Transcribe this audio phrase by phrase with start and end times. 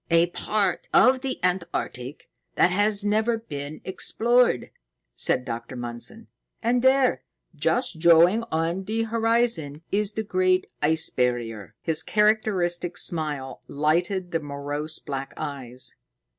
[0.09, 4.71] "A part of the Antarctic that has never been explored,"
[5.15, 5.75] said Dr.
[5.75, 6.25] Mundson;
[6.63, 7.21] "and there,
[7.55, 14.39] just showing on the horizon, is the Great Ice Barrier." His characteristic smile lighted the
[14.39, 15.93] morose black eyes.